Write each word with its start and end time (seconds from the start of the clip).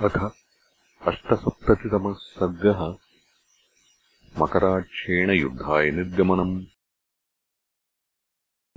अथ 0.00 0.30
अष्टसप्ततितमः 1.08 2.14
सर्गः 2.14 2.96
मकराक्षेण 4.42 5.30
युद्धाय 5.30 5.90
निर्गमनम्। 5.90 6.64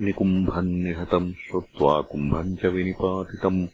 निकुम्भम् 0.02 0.84
निहतम् 0.84 1.32
श्रुत्वा 1.32 2.00
कुम्भम् 2.00 2.56
च 2.56 2.64
विनिपातितम्। 2.64 3.68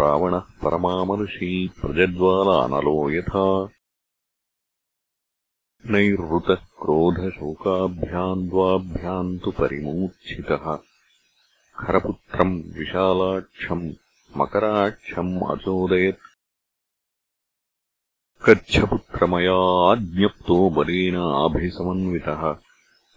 रावणः 0.00 0.38
परमामर्षी 0.38 1.68
प्रजद्वालानलो 1.68 3.10
यथा। 3.10 3.68
नैरृतः 5.86 6.54
क्रोधशोकाभ्याम् 6.54 8.48
द्वाभ्याम् 8.48 9.38
तु 9.38 9.50
परिमूर्च्छितः। 9.50 10.78
खरपुत्रम् 11.78 12.62
विशालाक्षम् 12.62 13.94
मकराक्षम् 14.36 15.40
अचोदयत् 15.50 16.25
कच्छपुत्रमया 18.48 19.92
आज्ञप्तो 19.92 20.70
बलेन 20.70 21.16
आभिसमन्वितः 21.16 22.56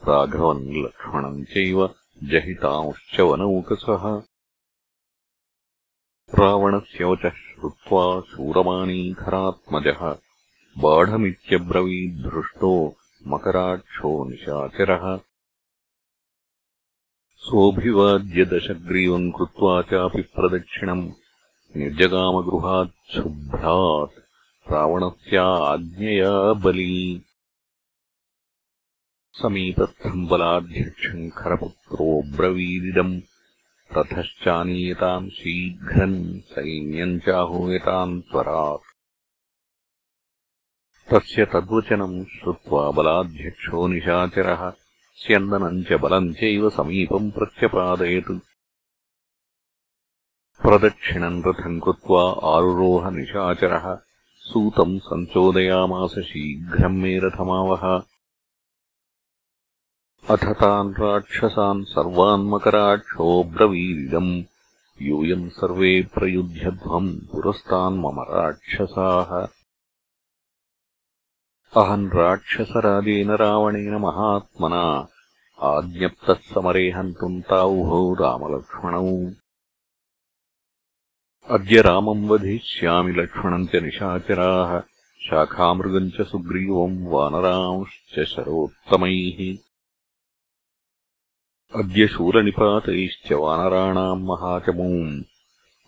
राघवन् 0.07 0.83
लक्ष्मणम् 0.83 1.43
चैव 1.43 1.95
जहितांश्च 2.23 3.19
वनौकसः 3.19 4.21
रावणस्य 6.39 7.03
वचः 7.03 7.29
श्रुत्वा 7.29 8.21
शूरमाणीखरात्मजः 8.21 10.15
बाढमित्यब्रवीद्धृष्टो 10.77 12.95
मकराक्षो 13.27 14.29
निशाचरः। 14.29 15.19
सोऽभिवाद्य 17.35 18.45
दशग्रीवम् 18.45 19.31
कृत्वा 19.31 19.81
चापि 19.81 20.21
प्रदक्षिणम्। 20.21 21.11
निर्जगामगृहाच्छुभ्रात् 21.75 24.09
रावणस्या 24.09 24.28
समीपस्थम् 29.41 30.27
बलाध्यक्षम् 30.27 31.31
खरपुत्रोऽब्रवीदिदम् 31.31 33.21
रथश्चानीयताम् 33.97 35.29
शीघ्रम् 35.29 36.39
सैन्यम् 36.39 37.19
चाहूयताम् 37.19 38.21
त्वरात्। 38.21 38.87
तस्य 41.13 41.45
तद्वचनम् 41.45 42.25
श्रुत्वा 42.25 42.91
बलाध्यक्षो 42.91 43.87
निशाचरः। 43.87 44.73
स्यन्दनम् 45.15 45.83
च 45.83 45.93
बलम् 45.93 46.33
चैव 46.33 46.69
समीपम् 46.69 47.31
प्रत्यपादयत्। 47.31 48.39
प्रदक्षिणम् 50.61 51.43
रथम् 51.47 51.81
कृत्वा 51.81 52.23
आरुरोहनिशाचरः 52.55 54.08
सूतम् 54.49 54.99
सञ्चोदयामास 54.99 56.09
शीघ्रम् 56.09 56.97
मे 56.97 57.19
रथमावह। 57.19 58.03
अथ 60.29 60.45
तान् 60.45 60.93
राक्षसान् 60.93 61.83
सर्वान्मकराक्षोऽब्रवीदिदम् 61.83 64.43
यूयम् 65.01 65.49
सर्वे 65.49 66.07
प्रयुध्यध्वम् 66.13 67.31
पुरस्तान्मम 67.31 68.19
राक्षसाः। 68.19 69.47
अहम् 71.81 72.09
राक्षसराजेन 72.09 73.31
रावणेन 73.31 73.95
महात्मना। 73.95 75.07
आज्ञप्तः 75.61 76.33
समरे 76.33 76.91
हन्तुम् 76.91 77.41
तावुभौ 77.41 78.13
रामलक्ष्मणौ 78.13 79.31
अद्य 81.55 81.81
रामम् 81.81 82.27
वधिष्यामि 82.29 83.11
लक्ष्मणम् 83.11 83.67
च 83.67 83.75
निशाचराः 83.75 84.79
शाखामृगम् 85.27 86.09
च 86.11 86.21
सुग्रीवम् 86.21 87.07
वानरांश्च 87.11 88.15
शरोत्तमैः। 88.33 89.39
अद्य 91.79 92.07
शूरनिपातैश्च 92.07 93.31
वानराणाम् 93.31 94.25
महाचमूम् 94.25 95.21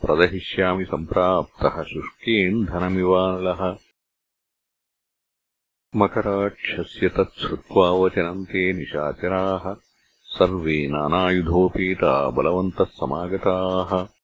प्रदहिष्यामि 0.02 0.86
सम्प्राप्तः 0.86 1.84
शुष्केन्धनमिवानलः 1.84 3.62
मकराक्षस्य 5.96 7.10
तच्छ्रुत्वा 7.18 7.90
वचनम् 7.92 8.46
ते 8.46 8.74
निशाचराः 8.74 9.74
सर्वे 10.38 10.88
नानायुधोपेता 10.88 12.30
बलवन्तः 12.30 12.90
समागताः 13.02 14.21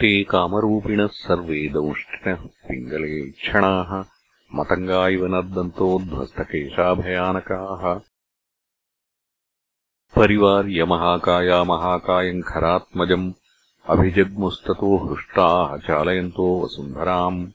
ते 0.00 0.24
कामरूपिणः 0.24 1.06
सर्वे 1.06 1.68
दंष्टिनः 1.68 2.34
पिङ्गले 2.34 3.30
क्षणाः। 3.30 4.04
मतङ्गा 4.54 5.08
इव 5.08 5.26
नर्दन्तोध्वस्तकेशाभयानकाः 5.26 8.00
परिवार्यमहाकाया 10.16 11.64
महाकायम् 11.64 12.42
खरात्मजम् 12.42 13.32
अभिजग्मुस्ततो 13.86 14.96
हृष्टाः 14.96 15.76
चालयन्तो 15.76 16.64
वसुन्धराम्। 16.64 17.50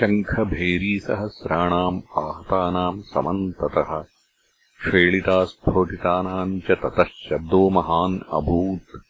शङ्खभेरीसहस्राणाम् 0.00 2.02
आहतानाम् 2.18 3.02
समन्ततः। 3.02 4.04
क्षेलितास्फोटितानाम् 4.80 6.60
च 6.60 6.70
ततः 6.70 7.04
शब्दो 7.04 7.70
महान् 7.70 8.20
अभूत् 8.32 9.03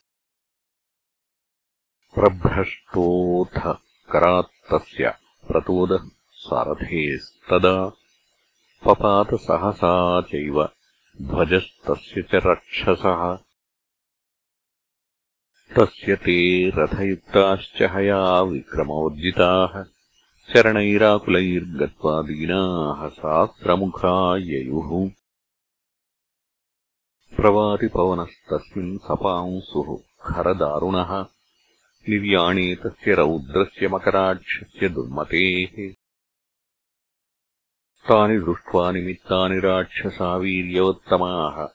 प्रभ्रष्टोऽथ 2.24 3.58
करात्तस्य 4.12 5.08
प्रतोदः 5.48 6.04
सारथेस्तदा 6.44 7.72
पपातसहसा 8.84 10.20
चैव 10.20 10.62
ध्वजस्तस्य 11.22 12.22
च 12.22 12.40
रक्षसः। 12.46 13.22
तस्य 15.76 16.16
ते 16.16 16.38
रथयुक्ताश्च 16.78 17.82
हया 17.82 18.40
विक्रमवर्जिताः 18.40 19.82
चरणैराकुलैर्गत्वा 20.54 22.22
दीनाः 22.22 23.08
सास्रमुखा 23.08 24.16
ययुः 24.36 24.90
प्रवातिपवनस्तस्मिन् 27.36 28.98
सपांसुः 28.98 29.96
खरदारुणः 30.26 31.33
निर्याणे 32.08 32.74
तस्य 32.74 33.14
रौद्रस्य 33.14 33.88
मकराक्षस्य 33.88 34.88
दुर्मतेः। 34.88 35.94
तानि 38.08 38.38
दृष्ट्वा 38.38 38.92
निमित्तानि 38.92 39.60
राक्षसावीर्यवत्तमाः 39.60 41.66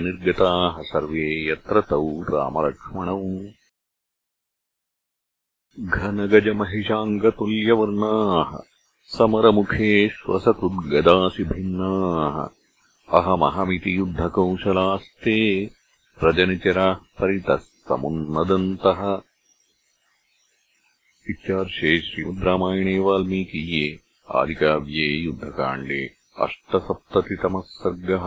निर्गताः 0.00 0.82
सर्वे 0.82 1.50
यत्र 1.50 1.80
तौ 1.80 2.22
रामलक्ष्मणौ। 2.22 3.44
घनगजमहिषाङ्गतुल्यवर्णाः 5.80 8.58
समरमुखे 9.06 10.08
श्वसतुद्गदासि 10.08 11.44
भिन्नाः। 11.44 12.48
अहमहमिति 13.18 13.98
युद्धकौशलास्ते 13.98 15.70
प्रजनिचराः 16.20 16.94
परितः 16.94 17.56
समुन्नदन्तः 17.56 19.22
इत्यार्षे 21.30 22.00
श्रीमद्रामायणे 22.00 22.98
वाल्मीकिये 22.98 23.98
आदिकाव्ये 24.28 25.06
युद्धकाण्डे 25.18 26.02
अष्टसप्ततितमः 26.38 27.60
सर्गः। 27.60 28.26